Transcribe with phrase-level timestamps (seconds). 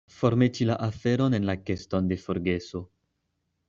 [0.19, 2.87] Formeti la aferon en la keston de forgeso.